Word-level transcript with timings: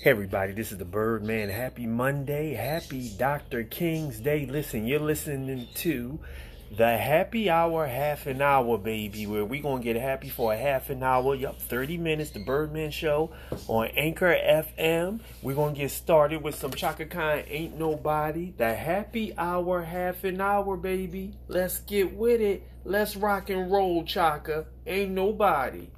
Hey 0.00 0.10
everybody, 0.10 0.52
this 0.52 0.72
is 0.72 0.78
the 0.78 0.84
Birdman. 0.84 1.48
Happy 1.48 1.86
Monday. 1.86 2.54
Happy 2.54 3.12
Dr. 3.16 3.62
King's 3.62 4.18
Day. 4.18 4.46
Listen, 4.46 4.86
you're 4.86 4.98
listening 4.98 5.68
to 5.74 6.18
the 6.76 6.96
happy 6.96 7.50
hour, 7.50 7.86
half 7.86 8.26
an 8.26 8.42
hour, 8.42 8.78
baby, 8.78 9.26
where 9.26 9.44
we're 9.44 9.62
going 9.62 9.82
to 9.82 9.84
get 9.84 10.00
happy 10.00 10.28
for 10.28 10.52
a 10.52 10.56
half 10.56 10.90
an 10.90 11.02
hour. 11.02 11.34
Yup, 11.34 11.60
30 11.60 11.98
minutes, 11.98 12.30
the 12.30 12.40
Birdman 12.40 12.90
Show 12.90 13.30
on 13.68 13.88
Anchor 13.96 14.34
FM. 14.34 15.20
We're 15.42 15.54
going 15.54 15.74
to 15.74 15.80
get 15.82 15.90
started 15.90 16.42
with 16.42 16.56
some 16.56 16.72
Chaka 16.72 17.06
Khan 17.06 17.44
Ain't 17.48 17.78
Nobody. 17.78 18.54
The 18.56 18.74
happy 18.74 19.36
hour, 19.36 19.82
half 19.82 20.24
an 20.24 20.40
hour, 20.40 20.76
baby. 20.76 21.34
Let's 21.46 21.80
get 21.80 22.14
with 22.14 22.40
it. 22.40 22.66
Let's 22.84 23.16
rock 23.16 23.50
and 23.50 23.70
roll, 23.70 24.04
Chaka. 24.04 24.66
Ain't 24.86 25.12
nobody. 25.12 25.88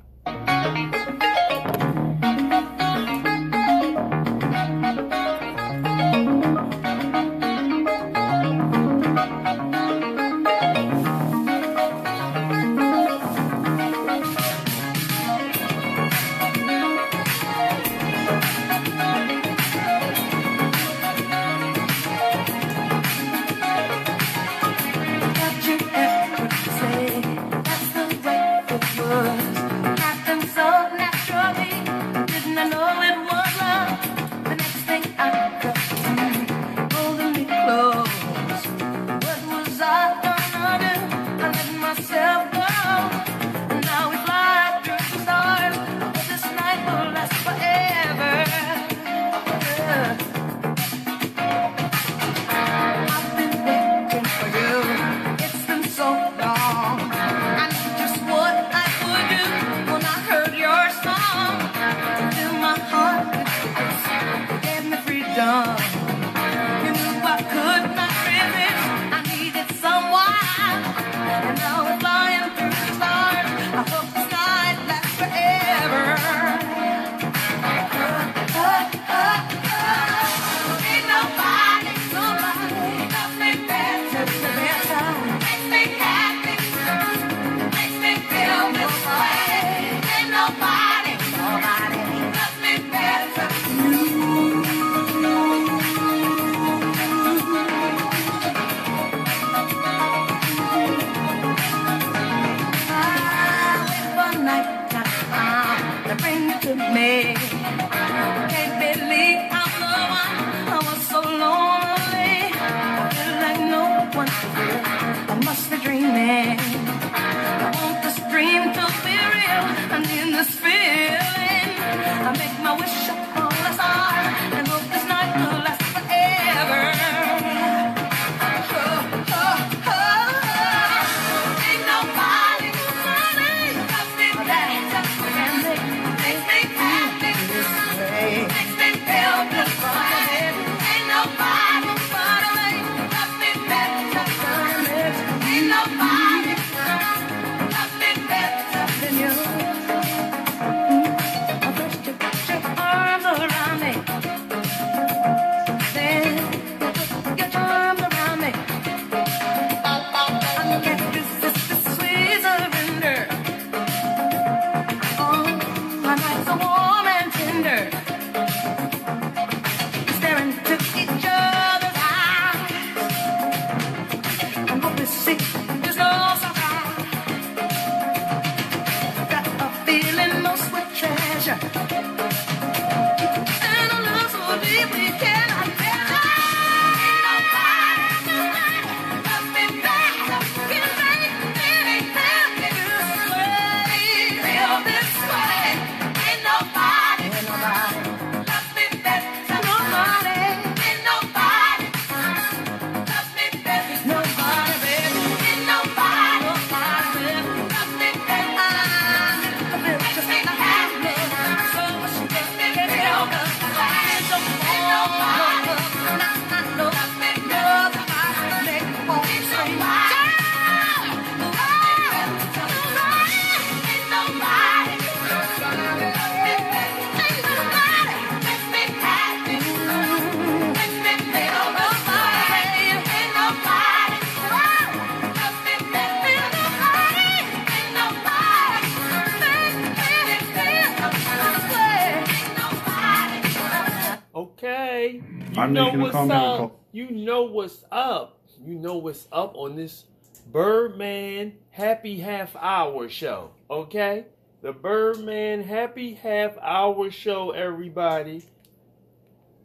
I'm 245.64 245.72
know 245.72 245.84
making 245.86 246.00
a 246.00 246.02
what's 246.02 246.12
comment. 246.12 246.60
Up. 246.60 246.80
You 246.92 247.10
know 247.10 247.42
what's 247.44 247.84
up. 247.90 248.38
You 248.64 248.74
know 248.74 248.98
what's 248.98 249.26
up 249.32 249.56
on 249.56 249.76
this 249.76 250.04
Birdman 250.52 251.54
Happy 251.70 252.18
Half 252.18 252.54
Hour 252.56 253.08
Show. 253.08 253.50
Okay? 253.70 254.26
The 254.60 254.72
Birdman 254.72 255.62
Happy 255.62 256.14
Half 256.14 256.58
Hour 256.58 257.10
Show, 257.10 257.52
everybody. 257.52 258.44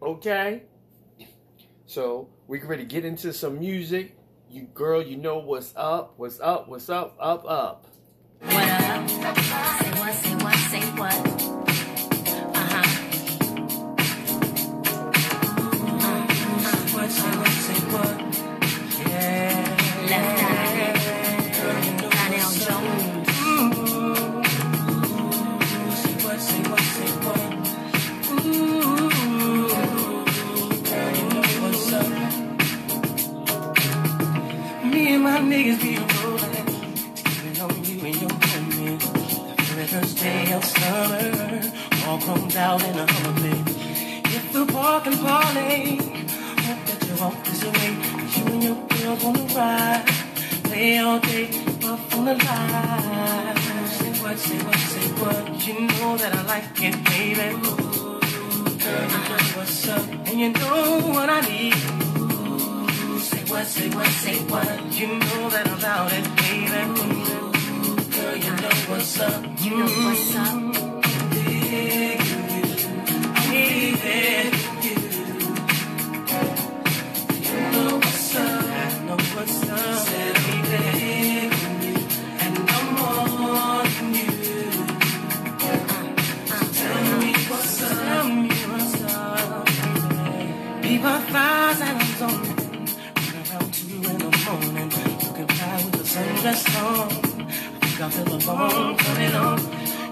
Okay? 0.01 0.63
So 1.85 2.29
we 2.47 2.61
ready 2.61 2.83
to 2.83 2.87
get 2.87 3.03
into 3.03 3.33
some 3.33 3.59
music. 3.59 4.15
You 4.49 4.63
girl, 4.73 5.01
you 5.01 5.17
know 5.17 5.39
what's 5.39 5.73
up, 5.75 6.13
what's 6.17 6.39
up, 6.39 6.69
what's 6.69 6.89
up, 6.89 7.17
up, 7.19 7.43
up. 7.45 7.87
What 8.39 8.69
up? 8.69 9.09
Say 9.09 9.91
what, 9.99 10.13
say 10.13 10.35
what, 10.35 10.55
say 10.55 10.81
what. 10.97 11.68
First 39.99 40.17
day 40.17 40.51
of 40.53 40.63
summer, 40.63 41.61
all 42.07 42.19
comes 42.19 42.55
out 42.55 42.81
in 42.83 42.95
a 42.99 43.11
hummer 43.11 43.63
If 44.37 44.53
the 44.53 44.65
park 44.71 45.07
and 45.07 45.19
party, 45.19 45.97
hope 46.65 46.83
that 46.89 46.99
you 47.07 47.15
walk 47.21 47.43
this 47.43 47.63
way. 47.65 47.91
You 48.35 48.43
and 48.53 48.63
your 48.63 48.79
girl 48.87 49.15
gonna 49.23 49.53
ride, 49.55 50.05
play 50.63 50.99
all 50.99 51.19
day, 51.19 51.47
up 51.83 52.17
on 52.17 52.25
the 52.25 52.35
line. 52.47 53.57
Say 53.97 54.11
what, 54.21 54.37
say 54.37 54.57
what, 54.67 54.79
say 54.93 55.07
what. 55.21 55.67
You 55.67 55.73
know 55.87 56.17
that 56.17 56.33
I 56.33 56.41
like 56.53 56.77
it, 56.87 56.95
baby. 57.09 57.47
Ooh, 57.55 58.19
Girl, 58.83 59.05
you 59.13 59.21
know 59.29 59.43
what's 59.57 59.87
up, 59.87 60.05
and 60.27 60.39
you 60.39 60.49
know 60.49 61.01
what 61.15 61.29
I 61.29 61.41
need. 61.41 61.75
Ooh, 62.19 63.19
Say 63.19 63.43
what, 63.51 63.65
say 63.65 63.89
what, 63.89 64.07
say 64.23 64.37
what. 64.51 64.93
You 64.99 65.07
know 65.07 65.49
that 65.49 65.67
I'm 65.67 65.77
about 65.79 66.11
it, 66.13 66.25
baby. 66.37 66.69
Know 66.69 67.18
what's 68.89 69.19
up. 69.19 69.43
You 69.61 69.77
know 69.77 69.85
what's 69.85 70.35
up. 70.35 70.73
Dig 71.31 72.19
you, 73.51 73.97
baby. 73.97 74.57
You 77.45 77.59
know 77.71 77.95
what's 77.97 78.35
up. 78.35 78.63
You 78.91 79.05
know 79.05 79.17
what's 79.35 79.69
up, 79.69 80.05
baby. 80.09 80.83
And 82.43 82.55
I'm 82.75 82.97
on 83.05 83.87
you. 84.15 84.31
Tell 86.79 87.03
me 87.21 87.31
what's 87.49 87.81
up. 87.83 87.89
Tell 87.89 88.27
me 88.27 88.49
what's 88.71 89.03
up. 89.03 89.65
People 90.81 91.19
thighs 91.31 91.81
and 91.81 91.97
I'm 92.01 92.11
zoning. 92.17 92.59
Around 93.37 93.69
two 93.73 94.01
in 94.09 94.17
the 94.17 94.31
morning. 94.45 94.89
You 95.37 95.45
fly 95.47 95.75
with 95.85 96.75
on. 96.77 97.28
I 98.01 98.05
a 98.05 98.23
bone 98.23 98.95
coming 98.95 99.35
on. 99.35 99.59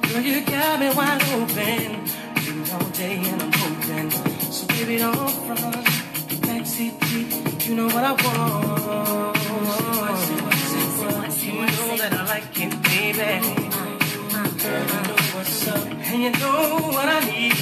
Girl, 0.01 0.21
you 0.21 0.41
got 0.41 0.77
me 0.77 0.89
wide 0.93 1.23
open. 1.31 2.03
Been 2.35 2.69
all 2.73 2.89
day 2.89 3.15
and 3.15 3.41
I'm 3.41 3.53
hoping. 3.53 4.11
So 4.51 4.67
baby, 4.67 4.97
don't 4.97 5.29
front. 5.29 5.87
Backseat 6.43 6.99
G, 7.07 7.69
you 7.69 7.75
know 7.77 7.85
what 7.85 8.03
I 8.03 8.11
want. 8.11 9.37
You 11.45 11.53
know 11.53 11.95
that 11.95 12.11
I 12.11 12.25
like 12.25 12.59
it, 12.59 12.73
baby. 12.83 13.39
Girl, 14.59 14.83
you 14.83 15.01
know 15.07 15.21
what's 15.33 15.67
up, 15.69 15.87
and 15.87 16.23
you 16.23 16.31
know 16.31 16.91
what 16.91 17.07
I 17.07 17.19
need. 17.23 17.55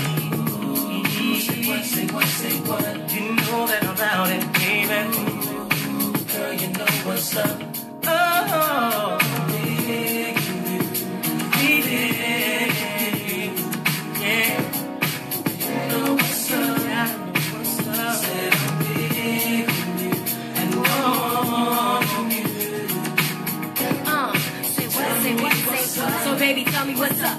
Say 1.39 1.61
what, 1.67 1.83
say 1.85 2.07
what, 2.07 2.25
say 2.25 2.57
what. 2.61 3.13
You 3.13 3.35
know 3.35 3.67
that 3.67 3.83
I'm 3.83 3.93
about 3.93 4.31
it, 4.31 4.43
baby. 4.53 5.01
Girl, 6.33 6.53
you 6.53 6.69
know 6.73 6.85
what's 7.05 7.35
up. 7.35 7.74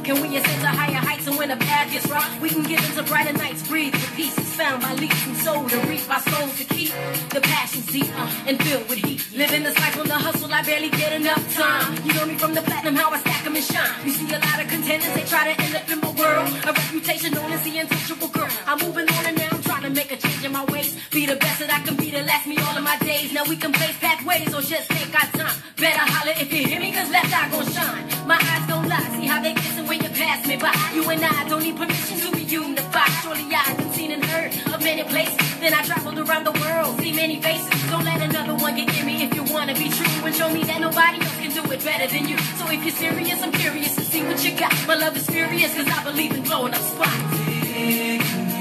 Can 0.07 0.23
we 0.23 0.37
ascend 0.37 0.61
to 0.61 0.69
higher 0.69 1.03
heights 1.03 1.27
and 1.27 1.37
when 1.37 1.49
the 1.49 1.57
path 1.57 1.91
gets 1.91 2.07
rough, 2.07 2.41
we 2.41 2.49
can 2.49 2.63
get 2.63 2.79
into 2.89 3.03
brighter 3.03 3.33
nights. 3.33 3.67
Breathe 3.67 3.93
for 3.93 4.15
peace 4.15 4.39
is 4.39 4.55
found 4.55 4.81
by 4.81 4.95
leaps 4.95 5.27
and 5.27 5.37
soul 5.37 5.69
to 5.69 5.77
reach 5.89 6.07
my 6.07 6.21
soul 6.21 6.47
to 6.47 6.65
keep 6.65 6.93
the 7.31 7.41
passions 7.41 7.87
deep 7.87 8.07
uh, 8.15 8.31
and 8.47 8.57
filled 8.63 8.89
with 8.89 8.99
heat. 8.99 9.27
Living 9.35 9.65
this 9.65 9.77
life 9.81 9.99
on 9.99 10.07
the 10.07 10.15
hustle, 10.15 10.55
I 10.55 10.63
barely 10.63 10.91
get 10.91 11.13
enough 11.13 11.43
time. 11.57 11.99
You 12.07 12.15
know 12.15 12.25
me 12.25 12.39
from 12.39 12.55
the 12.55 12.63
platinum, 12.63 12.95
how 12.95 13.11
I 13.11 13.19
stack 13.19 13.45
'em 13.47 13.57
and 13.57 13.65
shine. 13.65 14.07
You 14.07 14.13
see 14.13 14.33
a 14.33 14.39
lot 14.39 14.63
of 14.63 14.69
contenders, 14.69 15.13
they 15.13 15.25
try 15.25 15.53
to 15.53 15.61
end 15.61 15.75
up 15.75 15.91
in 15.91 15.99
my 15.99 16.13
world. 16.13 16.55
A 16.69 16.73
reputation 16.73 17.33
known 17.35 17.51
as 17.51 17.63
the 17.65 17.77
untouchable 17.77 18.29
girl. 18.29 18.49
I'm 18.69 18.79
moving 18.87 19.09
on 19.11 19.27
and 19.27 19.37
now 19.37 19.49
I'm 19.51 19.63
trying 19.63 19.83
to 19.83 19.91
make 19.91 20.13
a 20.13 20.17
change 20.17 20.45
in 20.45 20.53
my 20.53 20.65
ways. 20.67 20.95
The 21.27 21.35
best 21.35 21.59
that 21.59 21.75
I 21.75 21.83
can 21.83 21.97
be 21.97 22.13
to 22.15 22.23
last 22.23 22.47
me 22.47 22.55
all 22.63 22.79
of 22.79 22.85
my 22.85 22.97
days. 23.03 23.33
Now 23.33 23.43
we 23.51 23.57
can 23.57 23.73
place 23.73 23.99
pathways 23.99 24.47
or 24.55 24.63
just 24.63 24.87
take 24.89 25.11
our 25.11 25.27
time. 25.35 25.59
Better 25.75 26.07
holler 26.07 26.39
if 26.39 26.53
you 26.55 26.63
hear 26.71 26.79
me, 26.79 26.95
cause 26.95 27.11
left 27.11 27.35
eye 27.35 27.51
gon' 27.51 27.67
shine. 27.67 28.07
My 28.31 28.39
eyes 28.39 28.63
don't 28.71 28.87
lie, 28.87 29.03
see 29.19 29.27
how 29.27 29.43
they 29.43 29.53
glisten 29.53 29.91
when 29.91 29.99
you 30.07 30.11
pass 30.15 30.47
me 30.47 30.55
by. 30.55 30.71
You 30.95 31.03
and 31.11 31.19
I 31.19 31.49
don't 31.49 31.65
need 31.67 31.75
permission 31.75 32.23
to 32.23 32.31
be 32.31 32.47
unified. 32.47 33.11
Surely 33.27 33.43
I've 33.51 33.77
been 33.77 33.91
seen 33.91 34.13
and 34.13 34.25
heard 34.25 34.55
of 34.71 34.79
many 34.87 35.03
places. 35.03 35.35
Then 35.59 35.75
I 35.75 35.83
traveled 35.83 36.15
around 36.15 36.45
the 36.47 36.55
world, 36.63 36.95
see 37.03 37.11
many 37.11 37.43
faces. 37.43 37.75
Don't 37.91 38.05
let 38.05 38.23
another 38.23 38.55
one 38.55 38.77
get 38.77 38.87
in 38.95 39.05
me 39.05 39.27
if 39.27 39.35
you 39.35 39.43
wanna 39.51 39.75
be 39.75 39.91
true 39.91 40.07
and 40.23 40.33
show 40.33 40.49
me 40.55 40.63
that 40.63 40.81
nobody 40.81 41.19
else 41.19 41.39
can 41.43 41.51
do 41.51 41.63
it 41.75 41.83
better 41.83 42.07
than 42.07 42.29
you. 42.31 42.39
So 42.55 42.71
if 42.71 42.87
you're 42.87 42.95
serious, 42.95 43.43
I'm 43.43 43.51
curious 43.51 43.97
to 43.97 44.03
see 44.07 44.23
what 44.23 44.39
you 44.47 44.55
got. 44.55 44.71
My 44.87 44.95
love 44.95 45.17
is 45.17 45.27
furious 45.27 45.75
cause 45.75 45.91
I 45.91 46.05
believe 46.07 46.39
in 46.39 46.45
blowing 46.47 46.73
up 46.73 46.83
spots. 46.87 48.56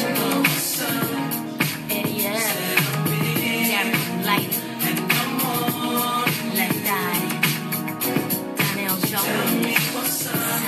Untouchable. 0.00 1.18
Eddie 1.90 2.26
F. 2.26 2.68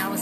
Darren 0.00 0.19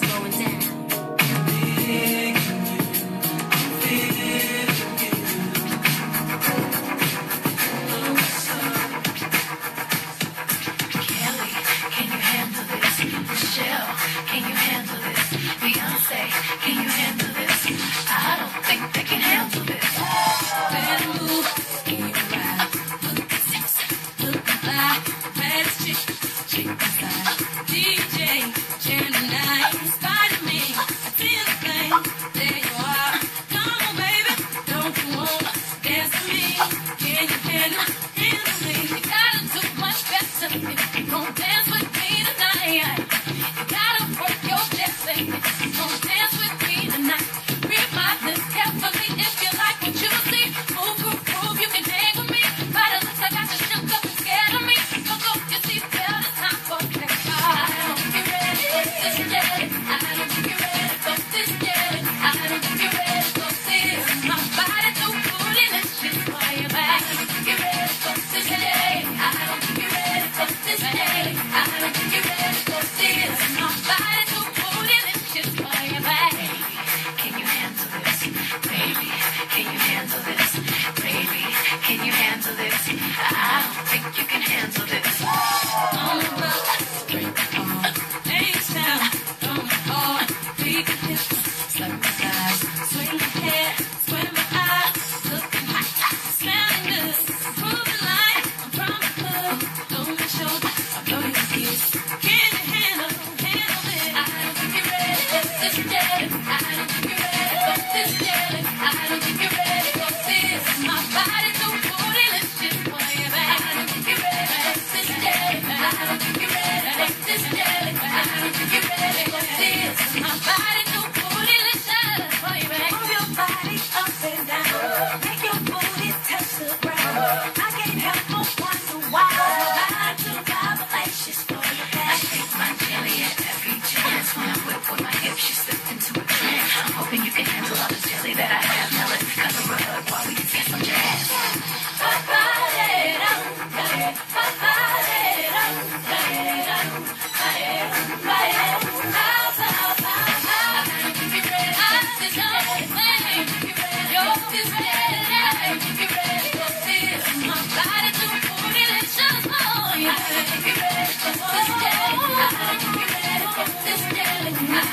Yeah. 127.29 127.68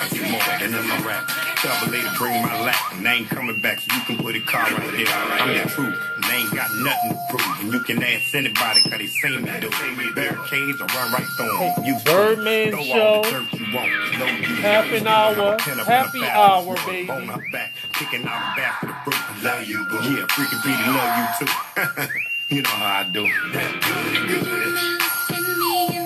More 0.00 0.40
than 0.58 0.74
in 0.74 0.88
my 0.88 0.98
rap. 1.04 1.28
Travel 1.60 1.92
later, 1.92 2.08
bring 2.16 2.40
my 2.42 2.60
lap. 2.62 2.80
And 2.92 3.06
I 3.06 3.14
ain't 3.16 3.28
coming 3.28 3.60
back, 3.60 3.80
so 3.80 3.94
you 3.94 4.00
can 4.04 4.16
put 4.16 4.34
a 4.34 4.40
car 4.40 4.62
right 4.62 4.92
there. 4.92 5.06
I'm 5.08 5.48
here. 5.50 5.64
the 5.64 5.68
truth, 5.70 5.98
and 6.16 6.24
I 6.24 6.36
ain't 6.36 6.54
got 6.54 6.70
nothing 6.80 7.10
to 7.10 7.20
prove. 7.28 7.60
And 7.60 7.72
you 7.72 7.80
can 7.80 8.02
ask 8.02 8.34
anybody, 8.34 8.80
cause 8.80 8.98
they 8.98 9.06
seen 9.06 9.42
me 9.42 9.60
do. 9.60 9.68
Barricades, 10.14 10.80
I 10.80 10.86
run 10.96 11.12
right 11.12 11.26
through 11.36 11.58
them. 11.58 11.84
You 11.84 11.96
Birdman 12.04 12.70
throw 12.70 12.82
Show. 12.82 13.00
all 13.00 13.22
the 13.22 13.30
dirt 13.30 13.52
you 13.52 13.76
want. 13.76 13.90
No, 14.18 14.26
you 14.26 14.54
Happy 14.64 15.06
hour. 15.06 15.58
Happy 15.84 16.24
hour, 16.24 16.76
baby. 16.86 17.10
On 17.10 17.26
my 17.26 17.40
back, 17.52 17.72
kicking 17.92 18.26
out 18.26 18.56
the 18.56 18.60
back 18.60 18.80
for 18.80 18.86
the 18.86 18.94
fruit. 19.04 19.14
I 19.14 19.42
love 19.44 19.68
you, 19.68 19.84
boo. 19.84 19.96
Yeah, 19.96 20.26
freaking 20.32 20.64
beat, 20.64 20.80
love 20.96 21.12
you 21.20 21.46
too. 21.46 22.56
you 22.56 22.62
know 22.62 22.70
how 22.70 23.00
I 23.00 23.04
do. 23.04 23.28
That's 23.52 23.86
good, 23.86 24.28
good. 24.44 25.99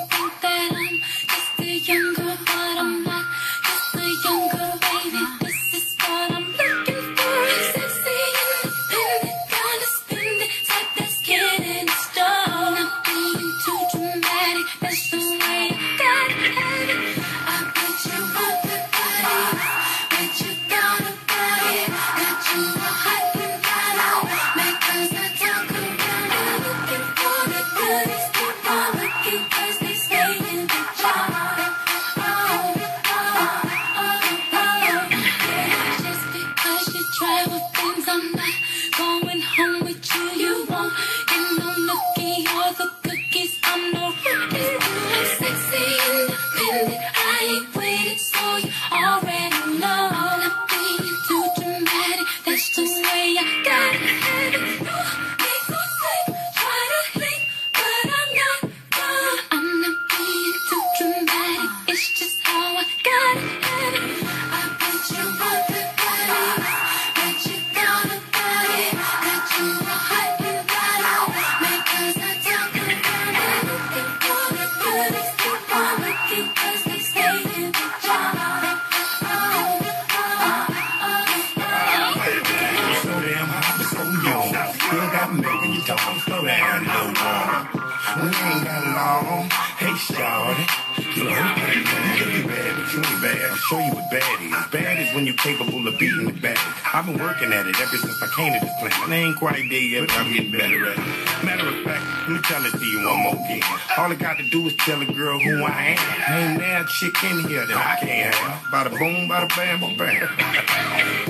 when 95.15 95.27
you're 95.27 95.37
capable 95.37 95.87
of 95.87 95.99
beating 95.99 96.27
the 96.27 96.33
back. 96.33 96.59
I've 96.93 97.07
been 97.07 97.19
working 97.19 97.53
at 97.53 97.67
it 97.67 97.81
ever 97.81 97.97
since 97.97 98.21
I 98.23 98.27
came 98.35 98.53
to 98.53 98.61
this 98.61 98.75
planet. 98.81 99.09
I 99.09 99.15
ain't 99.15 99.37
quite 99.37 99.69
there 99.71 99.81
yet, 99.81 100.09
but 100.09 100.17
I'm 100.19 100.33
getting 100.33 100.51
better 100.51 100.87
at 100.91 100.99
it. 100.99 101.45
Matter 101.45 101.69
of 101.69 101.85
fact, 101.85 102.03
let 102.29 102.31
me 102.31 102.39
tell 102.43 102.65
it 102.67 102.73
to 102.73 102.85
you 102.85 103.07
one 103.07 103.21
more 103.23 103.35
time. 103.35 103.63
All 103.97 104.11
I 104.11 104.15
got 104.17 104.39
to 104.39 104.45
do 104.45 104.67
is 104.67 104.75
tell 104.77 105.01
a 105.01 105.07
girl 105.07 105.39
who 105.39 105.65
I 105.65 105.95
am. 105.95 106.51
Ain't 106.51 106.61
that 106.61 106.89
chick 106.89 107.15
in 107.25 107.49
here 107.49 107.65
that 107.65 107.77
I 107.77 108.05
can't 108.05 108.35
have. 108.35 108.61
Bada 108.73 108.91
boom, 108.91 109.29
bada 109.29 109.49
bam, 109.57 109.81
bada 109.81 109.99
bam. 109.99 110.29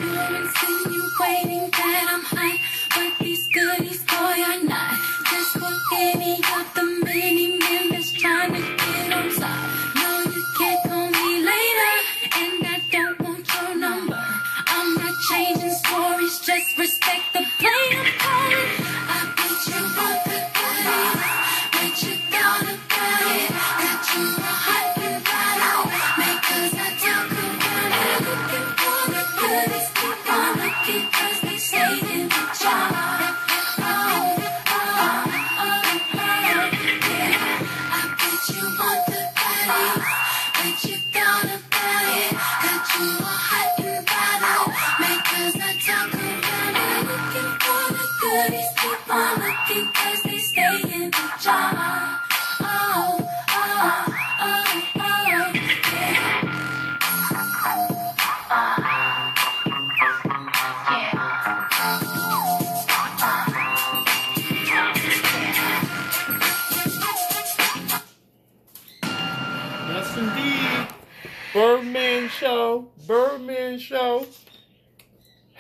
I'm 0.01 0.35
insinuating 0.45 1.71
that 1.71 2.07
I'm 2.09 2.23
high, 2.25 2.59
but 2.95 3.19
these 3.25 3.47
good 3.49 3.84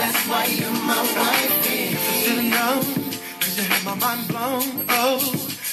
That's 0.00 0.26
why 0.28 0.46
you're 0.46 0.78
my 0.88 1.02
wife. 1.16 1.54
Should've 2.22 2.50
known, 2.56 2.84
cause 3.40 3.56
you 3.58 3.64
had 3.64 3.84
my 3.84 3.94
mind 3.96 4.28
blown. 4.28 4.66
Oh, 4.88 5.20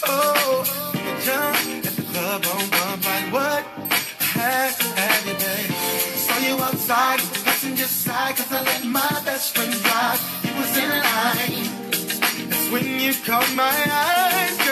oh, 0.05 0.63
the 0.91 1.13
jump 1.25 1.85
at 1.87 1.93
the 1.95 2.05
club 2.11 2.45
on 2.53 2.63
one 2.81 3.01
like 3.07 3.27
what? 3.31 3.63
I 4.35 4.73
to 4.79 4.87
have 4.99 5.23
you, 5.27 5.35
babe. 5.43 5.71
Saw 6.25 6.37
you 6.45 6.55
outside, 6.61 7.19
was 7.21 7.45
missing 7.45 7.77
your 7.77 7.87
side, 7.87 8.35
cause 8.35 8.51
I 8.51 8.61
let 8.63 8.83
my 8.85 9.21
best 9.23 9.55
friend 9.55 9.71
drive. 9.71 10.19
You 10.43 10.53
was 10.59 10.77
in 10.83 10.89
line. 10.89 12.49
That's 12.49 12.69
when 12.69 12.99
you 12.99 13.13
caught 13.25 13.49
my 13.55 13.77
eyes. 13.89 14.66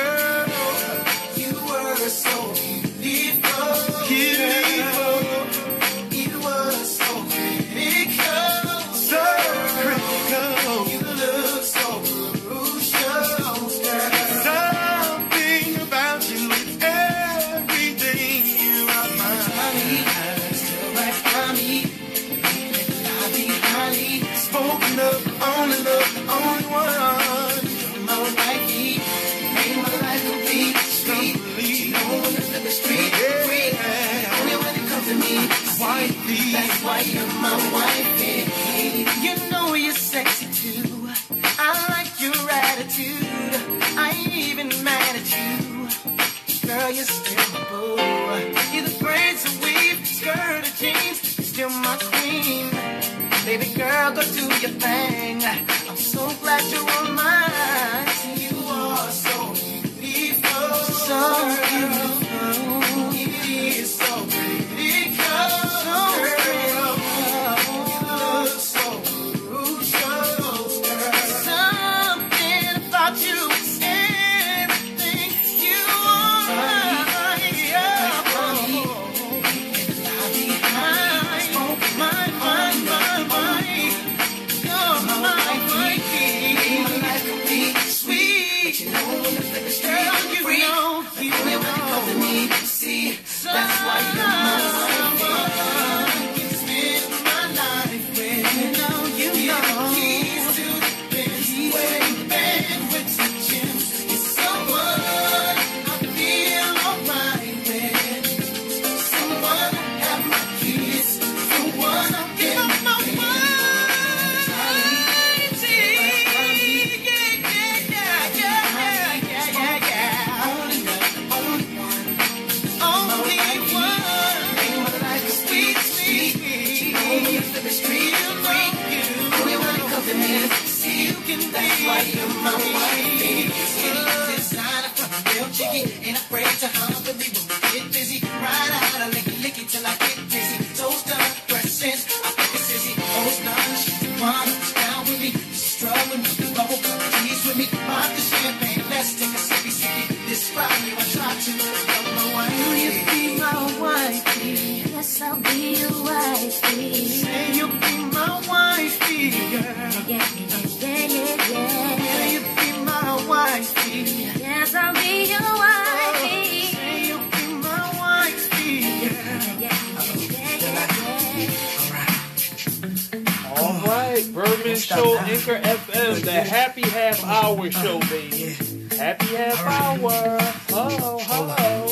show, 174.86 175.18
Anchor 175.18 175.60
FM, 175.60 176.22
the 176.24 176.32
Happy 176.44 176.82
Half 176.84 177.24
Hour 177.24 177.72
show, 177.72 178.00
baby. 178.02 178.56
Happy 178.96 179.26
Half 179.36 179.60
Hour. 179.66 180.38
Hello, 180.70 181.18
hello. 181.22 181.88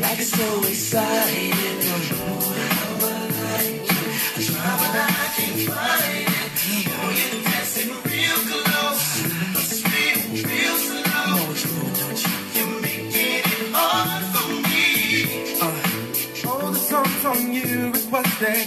Like 0.00 0.18
it's 0.20 0.30
so 0.30 0.58
exciting. 0.60 1.52
I 4.36 4.40
try, 4.44 4.76
but 4.76 4.94
I 4.94 5.26
can't 5.36 5.60
find 5.70 6.28
it. 6.28 6.52
Oh, 6.90 7.10
you're 7.18 7.42
dancing 7.44 7.90
real 8.04 8.40
close. 8.50 9.08
It's 9.56 9.80
real, 9.88 10.20
real 10.44 10.76
slow. 10.84 11.36
You're 12.54 12.74
making 12.82 13.14
it 13.14 13.72
hard 13.72 14.22
for 14.34 14.48
me. 14.68 14.82
Uh, 15.60 16.50
all 16.50 16.70
the 16.70 16.78
songs 16.78 17.24
on 17.24 17.52
you 17.52 17.92
is 17.92 18.04
what 18.06 18.26
they 18.40 18.66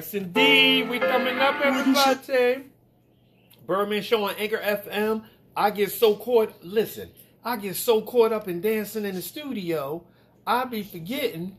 Yes, 0.00 0.14
indeed. 0.14 0.88
We 0.88 0.98
coming 0.98 1.38
up, 1.40 1.60
everybody. 1.62 2.32
Eh? 2.32 2.58
Birdman 3.66 4.02
Show 4.02 4.24
on 4.24 4.34
Anchor 4.36 4.56
FM. 4.56 5.24
I 5.54 5.70
get 5.70 5.92
so 5.92 6.16
caught. 6.16 6.54
Listen, 6.64 7.10
I 7.44 7.58
get 7.58 7.76
so 7.76 8.00
caught 8.00 8.32
up 8.32 8.48
in 8.48 8.62
dancing 8.62 9.04
in 9.04 9.14
the 9.14 9.20
studio. 9.20 10.02
I 10.46 10.64
be 10.64 10.84
forgetting. 10.84 11.56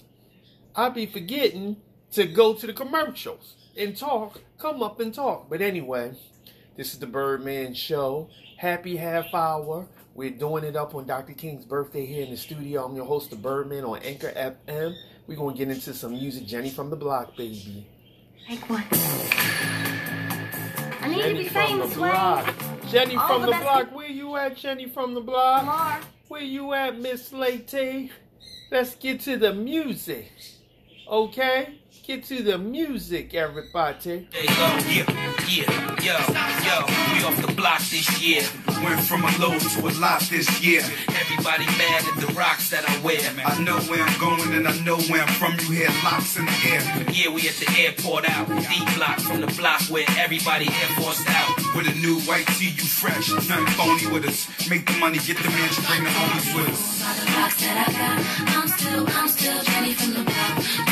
I 0.76 0.90
be 0.90 1.06
forgetting 1.06 1.78
to 2.14 2.26
go 2.26 2.56
to 2.56 2.66
the 2.66 2.74
commercials 2.74 3.58
and 3.78 3.96
talk. 3.96 4.42
Come 4.58 4.82
up 4.82 5.00
and 5.00 5.14
talk. 5.14 5.48
But 5.48 5.62
anyway, 5.62 6.14
this 6.76 6.94
is 6.94 7.00
the 7.00 7.06
Birdman 7.06 7.76
Show. 7.76 8.28
Happy 8.58 8.96
half 8.96 9.36
hour. 9.36 9.88
We're 10.16 10.32
doing 10.32 10.64
it 10.64 10.76
up 10.76 10.96
on 10.96 11.06
Dr. 11.06 11.34
King's 11.34 11.64
birthday 11.64 12.08
here 12.08 12.24
in 12.24 12.32
the 12.32 12.38
studio. 12.38 12.86
I'm 12.86 12.96
your 12.96 13.06
host, 13.06 13.30
the 13.30 13.36
Birdman 13.36 13.86
on 13.86 14.00
Anchor 14.00 14.32
FM. 14.36 14.96
We're 15.28 15.38
gonna 15.38 15.56
get 15.56 15.70
into 15.70 15.94
some 15.94 16.14
music. 16.14 16.48
Jenny 16.48 16.72
from 16.72 16.90
the 16.90 16.96
block, 16.96 17.38
baby. 17.38 17.86
Like 18.50 18.70
what? 18.70 18.84
I 21.02 21.08
need 21.08 21.16
to 21.18 21.22
Jenny 21.24 21.44
be 21.44 21.50
from 21.50 21.80
the 21.80 21.86
famous, 21.86 21.98
Wayne. 21.98 22.12
block. 22.12 22.54
Jenny 22.90 23.16
All 23.16 23.28
from 23.28 23.42
the 23.42 23.46
the 23.48 23.52
best- 23.52 23.64
block. 23.64 23.96
Where 23.96 24.08
you 24.10 24.36
at, 24.36 24.58
Jenny 24.58 24.88
from 24.88 25.14
the 25.14 25.22
block? 25.22 25.62
Lamar. 25.62 26.00
Where 26.28 26.42
you 26.42 26.74
at, 26.74 27.00
Miss 27.00 27.32
Late? 27.34 28.10
Let's 28.72 28.96
get 28.96 29.20
to 29.22 29.38
the 29.38 29.54
music. 29.54 30.32
Okay? 31.08 31.76
Get 32.04 32.24
to 32.26 32.42
the 32.42 32.58
music, 32.58 33.34
everybody. 33.34 34.28
There 34.32 34.42
you 34.42 34.48
go. 34.48 35.14
Yeah, 35.14 35.31
yo, 35.52 36.16
yo. 36.64 36.78
We 37.14 37.24
off 37.28 37.36
the 37.46 37.54
block 37.56 37.80
this 37.80 38.08
year. 38.22 38.44
Went 38.84 39.02
from 39.02 39.24
a 39.24 39.32
low 39.38 39.58
to 39.60 39.80
a 39.88 39.92
lot 40.00 40.22
this 40.22 40.48
year. 40.62 40.82
Everybody 41.10 41.66
mad 41.78 42.04
at 42.08 42.18
the 42.20 42.34
rocks 42.34 42.70
that 42.70 42.88
I 42.88 42.98
wear. 43.04 43.22
Man. 43.36 43.46
I 43.46 43.62
know 43.62 43.78
where 43.92 44.02
I'm 44.02 44.18
going 44.20 44.54
and 44.56 44.68
I 44.68 44.78
know 44.80 44.98
where 45.12 45.22
I'm 45.22 45.34
from. 45.36 45.54
You 45.60 45.84
hear 45.84 45.90
locks 46.04 46.38
in 46.38 46.46
the 46.46 46.58
air. 46.72 46.82
Yeah, 47.12 47.30
we 47.30 47.48
at 47.48 47.56
the 47.56 47.70
airport 47.78 48.30
out. 48.30 48.48
D 48.48 48.96
block 48.96 49.20
from 49.20 49.42
the 49.42 49.52
block 49.60 49.82
where 49.90 50.06
everybody 50.18 50.68
air 50.68 50.90
forced 50.98 51.30
out. 51.30 51.58
With 51.76 51.88
a 51.88 51.96
new 52.00 52.20
white 52.22 52.48
tee, 52.58 52.72
you 52.72 52.84
fresh. 52.84 53.30
Nothing 53.32 53.68
phony 53.76 54.08
with 54.08 54.26
us. 54.26 54.48
Make 54.70 54.86
the 54.86 54.98
money, 54.98 55.20
get 55.20 55.38
the 55.38 55.50
mansion, 55.50 55.84
bring 55.86 56.04
the 56.04 56.10
homies 56.10 56.56
with 56.56 56.70
us. 56.70 57.04
By 57.04 57.14
the 57.14 57.26
rocks 57.38 57.60
that 57.62 57.76
I 57.76 57.92
got, 57.92 58.18
I'm 58.56 58.68
still, 58.68 59.06
I'm 59.20 59.28
still 59.28 59.62
Jenny 59.64 59.94
from 59.94 60.14
the 60.14 60.24
block. 60.24 60.91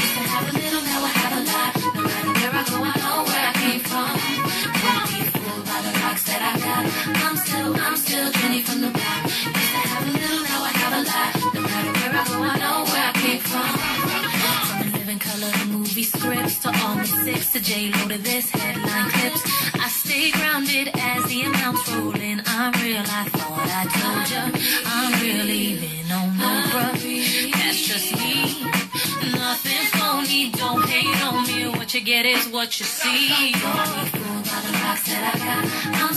Get 32.09 32.25
is 32.25 32.47
what 32.47 32.79
you 32.79 32.85
see. 32.87 33.53
I'm 33.53 34.07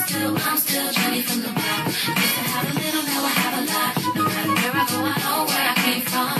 still, 0.07 0.39
I'm 0.49 0.57
still 0.57 0.91
Jenny 0.91 1.21
from 1.21 1.43
the 1.43 1.53
block. 1.53 1.87
Used 1.87 2.09
to 2.09 2.15
have 2.53 2.65
a 2.65 2.73
little, 2.81 3.03
now 3.13 3.29
I 3.29 3.31
have 3.43 3.55
a 3.61 3.63
lot. 3.73 3.93
No 4.17 4.23
matter 4.25 4.55
where 4.57 4.73
I 4.73 4.75
go, 4.89 4.97
I 5.05 5.07
know 5.25 5.39
where 5.51 5.67
I 5.73 5.75
came 5.85 6.05
from. 6.13 6.33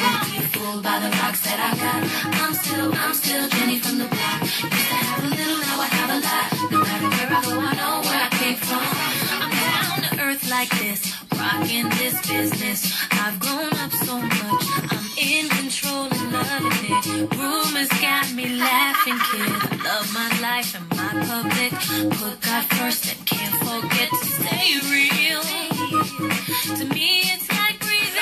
Don't 0.00 0.24
be 0.32 0.40
fooled 0.52 0.80
by 0.82 0.96
the 1.04 1.10
that 1.12 1.58
I 1.68 1.70
got. 1.84 2.00
I'm 2.40 2.52
still, 2.54 2.88
I'm 3.04 3.12
still 3.12 3.44
Jenny 3.54 3.78
from 3.78 3.96
the 3.98 4.08
block. 4.08 4.40
Used 4.40 4.64
to 4.64 4.96
have 5.04 5.20
a 5.20 5.22
little, 5.36 5.58
now 5.68 5.84
I 5.84 5.86
have 5.98 6.10
a 6.16 6.18
lot. 6.28 6.46
No 6.72 6.78
matter 6.88 7.08
where 7.12 7.28
I 7.28 7.30
go, 7.44 7.52
I 7.60 7.62
know 7.80 7.94
where 8.08 8.22
I 8.24 8.26
came 8.40 8.56
from. 8.68 8.84
I'm 9.44 9.52
down 9.68 9.96
to 10.06 10.10
earth 10.24 10.44
like 10.48 10.72
this, 10.80 11.00
rocking 11.36 11.88
this 12.00 12.16
business. 12.26 12.80
I've 13.12 13.36
grown 13.38 13.68
up 13.84 13.92
so 13.92 14.16
much, 14.16 14.64
I'm 14.92 14.97
Rumors 17.06 17.88
got 18.00 18.34
me 18.34 18.58
laughing, 18.58 19.18
kid. 19.30 19.48
I 19.48 19.76
love 19.84 20.12
my 20.12 20.28
life 20.40 20.74
and 20.74 20.88
my 20.90 21.12
public. 21.26 21.72
Put 22.18 22.40
God 22.40 22.64
first 22.74 23.14
and 23.14 23.24
can't 23.24 23.54
forget 23.54 24.10
to 24.10 24.26
stay 24.26 24.80
real. 24.90 25.40
To 26.76 26.84
me, 26.92 27.20
it's 27.22 27.48
like 27.50 27.78
breathing. 27.78 28.18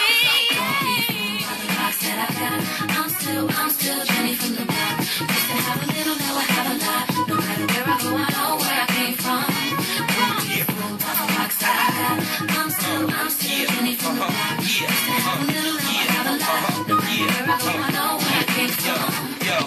I 1.88 2.26
got. 2.38 2.60
I'm 2.98 3.08
still, 3.08 3.48
I'm 3.50 3.70
still 3.70 4.04
Jenny 4.04 4.34
from 4.34 4.56
the 4.56 4.64
block. 4.66 5.55
Yo, 18.86 18.94
yo. 19.42 19.58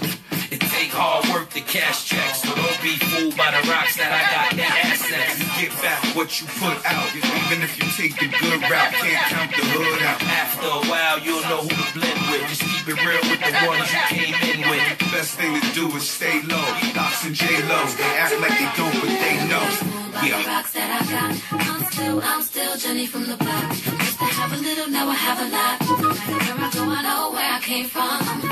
It 0.50 0.62
take 0.72 0.90
hard 0.96 1.28
work 1.30 1.50
to 1.52 1.62
cash 1.62 2.08
checks. 2.08 2.42
So 2.42 2.56
don't 2.56 2.82
be 2.82 2.96
fooled 3.12 3.36
by 3.36 3.52
the 3.52 3.62
rocks 3.70 4.00
that 4.00 4.10
I 4.10 4.24
got. 4.32 4.56
That 4.56 4.96
assets. 4.96 5.38
You 5.38 5.68
get 5.68 5.76
back 5.84 6.00
what 6.16 6.40
you 6.40 6.48
put 6.58 6.80
out. 6.88 7.06
Even 7.14 7.62
if 7.62 7.76
you 7.78 7.86
take 8.00 8.16
the 8.16 8.32
good 8.32 8.64
route, 8.64 8.94
can't 8.96 9.20
count 9.28 9.52
the 9.52 9.64
hood 9.76 10.02
out. 10.08 10.24
After 10.24 10.72
a 10.72 10.82
while, 10.88 11.20
you'll 11.20 11.44
know 11.52 11.68
who 11.68 11.70
to 11.70 11.88
blend 11.94 12.22
with. 12.32 12.48
Just 12.48 12.64
keep 12.64 12.88
it 12.90 12.98
real 13.04 13.22
with 13.28 13.44
the 13.44 13.54
ones 13.68 13.92
you 13.92 14.02
came 14.08 14.36
in 14.56 14.60
with. 14.72 14.82
Best 15.12 15.36
thing 15.36 15.52
to 15.52 15.68
do 15.76 15.86
is 16.00 16.08
stay 16.08 16.42
low. 16.48 16.66
Docs 16.96 17.28
and 17.28 17.36
J-Lo, 17.36 17.80
they 18.00 18.12
act 18.18 18.40
like 18.40 18.56
they 18.56 18.72
don't, 18.80 18.96
but 19.04 19.12
they 19.12 19.36
know. 19.52 20.00
Yeah. 20.26 20.42
rocks 20.48 20.74
that 20.74 20.90
I'm 21.52 21.84
still, 21.92 22.22
I'm 22.24 22.42
still 22.42 22.78
Jenny 22.78 23.06
from 23.06 23.28
the 23.28 23.38
block. 23.38 23.70
Used 23.70 24.18
to 24.18 24.26
have 24.26 24.52
a 24.54 24.58
little, 24.58 24.90
now 24.90 25.08
I 25.08 25.14
have 25.14 25.40
a 25.40 25.50
lot. 25.52 25.78
Where 25.86 26.56
I 26.58 26.72
go, 26.74 26.84
I 26.88 27.02
know 27.04 27.32
where 27.32 27.52
I 27.54 27.60
came 27.62 27.86
from. 27.86 28.49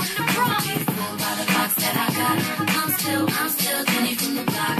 That 1.87 1.95
I 2.03 2.09
got. 2.19 2.37
I'm 2.79 2.89
still, 2.99 3.25
I'm 3.39 3.49
still 3.49 3.81
Jenny 3.85 4.13
from 4.15 4.35
the 4.35 4.43
block. 4.43 4.77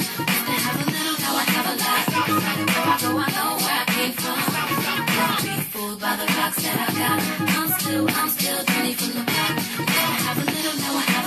Have 0.65 0.79
a 0.81 0.85
little, 0.91 1.17
now 1.23 1.33
I 1.39 1.45
have 1.55 1.67
a 1.71 1.75
lot. 1.83 2.03
Where 2.27 2.87
I 2.91 2.97
go, 3.03 3.09
I 3.15 3.29
know 3.35 3.51
where 3.63 3.77
I 3.79 3.85
came 3.95 4.13
from. 4.21 4.39
Don't 5.15 5.41
be 5.47 5.55
fooled 5.71 5.99
by 6.01 6.13
the 6.19 6.27
that 6.63 6.77
I 6.83 6.89
got. 7.01 7.19
I'm 7.55 7.69
still, 7.79 8.05
I'm 8.19 8.29
still 8.29 8.61
from 8.99 9.11
the 9.17 9.23
block. 9.29 9.55
Have 10.25 10.37
a 10.37 10.45
little, 10.51 10.75
now 10.83 10.93
I 10.95 11.05
have 11.15 11.26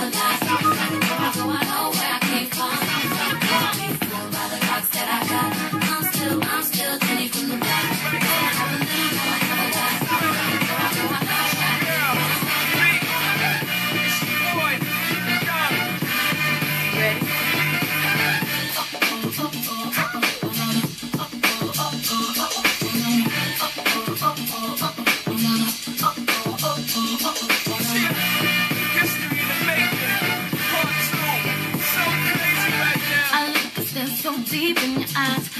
eyes. 35.15 35.50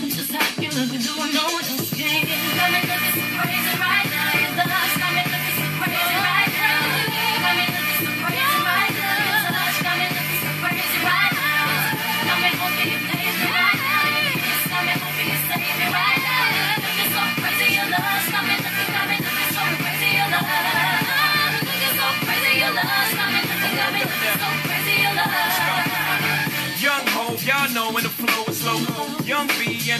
Just 0.00 0.32
you 0.60 0.68
look 0.70 0.90
and 0.94 1.04
doing 1.04 1.34
no 1.34 1.44
one 1.52 1.61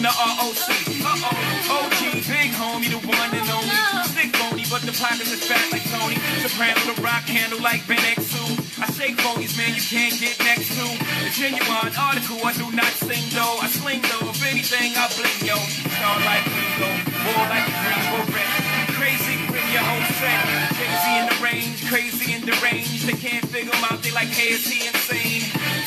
And 0.02 0.10
the 0.10 0.18
ROC. 0.18 0.66
Uh 0.98 1.30
oh. 1.30 1.86
OG, 1.86 2.26
big 2.26 2.50
homie, 2.58 2.90
the 2.90 2.98
one 3.06 3.30
and 3.30 3.46
only. 3.54 3.70
Stick 4.10 4.34
bony, 4.34 4.66
but 4.66 4.82
the 4.82 4.90
pockets 4.98 5.30
are 5.30 5.38
fat 5.38 5.62
like 5.70 5.86
Tony. 5.94 6.18
Soprano, 6.42 6.74
the 6.90 6.98
ROC 6.98 7.22
handle 7.30 7.62
like 7.62 7.86
Van 7.86 8.02
Exel. 8.10 8.50
I 8.82 8.90
shake 8.98 9.14
phonies, 9.22 9.54
man, 9.54 9.70
you 9.78 9.84
can't 9.86 10.18
get 10.18 10.34
next 10.42 10.74
to. 10.74 10.90
The 11.22 11.30
genuine 11.30 11.94
article, 11.94 12.42
I 12.42 12.50
do 12.58 12.66
not 12.74 12.90
sing 12.98 13.22
though. 13.30 13.62
I 13.62 13.70
sling 13.70 14.02
though, 14.10 14.26
if 14.26 14.42
anything, 14.42 14.90
I 14.98 15.06
bling 15.14 15.38
yo. 15.46 15.54
Star 15.94 16.18
like 16.26 16.50
Ringo, 16.50 16.90
war 17.22 17.46
like 17.46 17.62
a 17.62 17.74
green 17.86 18.02
beret. 18.26 18.90
Crazy, 18.98 19.38
bring 19.54 19.70
your 19.70 19.86
whole 19.86 20.06
set. 20.18 20.42
Crazy 20.82 21.12
in 21.14 21.24
the 21.30 21.38
range, 21.38 21.78
crazy 21.86 22.28
in 22.34 22.42
the 22.42 22.56
range. 22.58 23.06
They 23.06 23.14
can't 23.14 23.46
figure 23.46 23.70
him 23.70 23.86
out, 23.86 24.02
they 24.02 24.10
like, 24.10 24.34
hey, 24.34 24.58
is 24.58 24.66
he 24.66 24.82
insane? 24.82 25.31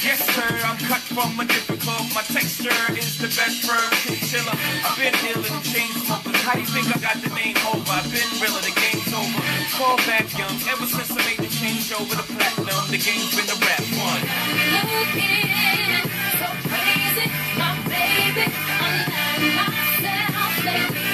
Yes, 0.06 0.22
sir, 0.38 0.46
I'm 0.62 0.78
cut 0.86 1.02
from 1.02 1.34
a 1.40 1.46
different 1.46 1.82
cloth. 1.82 2.14
My 2.14 2.22
texture 2.22 2.70
is 2.94 3.18
the 3.18 3.26
best 3.26 3.66
firm 3.66 3.90
chinchilla. 4.06 4.54
I've 4.86 4.94
been 5.02 5.18
dealing 5.18 5.42
with 5.42 5.66
chain 5.66 5.90
smokers. 6.06 6.38
How 6.46 6.54
you 6.60 6.66
think 6.70 6.94
I 6.94 7.02
got 7.02 7.18
the 7.26 7.34
name 7.34 7.58
over? 7.66 7.90
I've 7.90 8.06
been 8.14 8.30
realer, 8.38 8.62
the 8.62 8.70
game's 8.78 9.10
over. 9.10 9.42
Fall 9.82 9.98
back 10.06 10.30
young, 10.38 10.54
ever 10.70 10.86
since 10.86 11.10
I 11.10 11.26
made 11.26 11.42
the 11.42 11.50
change 11.50 11.90
over 11.90 12.14
the 12.14 12.22
platinum, 12.22 12.86
the 12.94 13.02
game's 13.02 13.34
been 13.34 13.50
a 13.50 13.58
rap 13.66 13.82
one. 13.98 14.22
Looking 14.78 16.06
so 16.38 16.54
crazy, 16.70 17.26
my 17.58 17.74
baby. 17.90 18.46
I'm 18.46 19.42
not 19.58 19.74
myself 19.74 20.66
lately. 20.70 21.05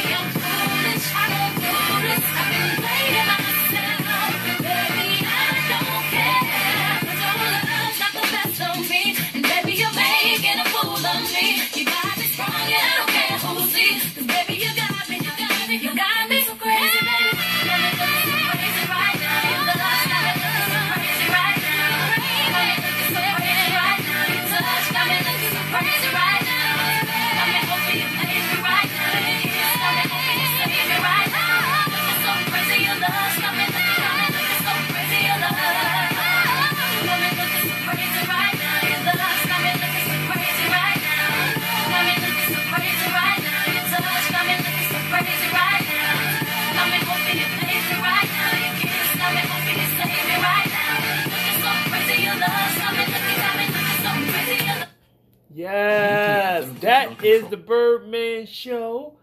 Is 57.32 57.48
the 57.48 57.56
Birdman 57.56 58.46
Show. 58.46 59.16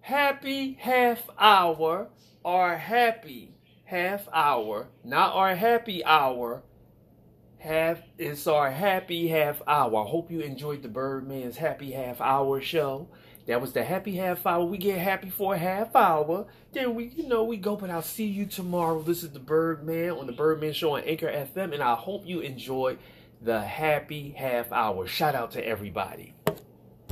Happy 0.00 0.76
half 0.80 1.22
hour, 1.38 2.08
or 2.42 2.76
happy 2.76 3.52
half 3.84 4.26
hour, 4.32 4.88
not 5.04 5.34
our 5.34 5.54
happy 5.54 6.04
hour. 6.04 6.62
Half 7.58 8.02
it's 8.16 8.46
our 8.48 8.70
happy 8.72 9.28
half 9.28 9.62
hour. 9.68 10.04
I 10.04 10.08
hope 10.08 10.32
you 10.32 10.40
enjoyed 10.40 10.82
the 10.82 10.88
Birdman's 10.88 11.58
happy 11.58 11.92
half 11.92 12.20
hour 12.20 12.60
show. 12.60 13.08
That 13.46 13.60
was 13.60 13.72
the 13.72 13.84
happy 13.84 14.16
half 14.16 14.44
hour. 14.44 14.64
We 14.64 14.78
get 14.78 14.98
happy 14.98 15.30
for 15.30 15.54
a 15.54 15.58
half 15.58 15.94
hour. 15.94 16.46
Then 16.72 16.94
we, 16.94 17.04
you 17.04 17.28
know, 17.28 17.44
we 17.44 17.56
go. 17.56 17.76
But 17.76 17.90
I'll 17.90 18.02
see 18.02 18.26
you 18.26 18.46
tomorrow. 18.46 19.02
This 19.02 19.22
is 19.22 19.30
the 19.30 19.38
Birdman 19.38 20.10
on 20.10 20.26
the 20.26 20.32
Birdman 20.32 20.72
Show 20.72 20.96
on 20.96 21.02
Anchor 21.02 21.28
FM, 21.28 21.72
and 21.72 21.82
I 21.82 21.94
hope 21.94 22.26
you 22.26 22.40
enjoyed 22.40 22.98
the 23.40 23.60
happy 23.60 24.30
half 24.30 24.72
hour. 24.72 25.06
Shout 25.06 25.34
out 25.34 25.52
to 25.52 25.64
everybody. 25.64 26.34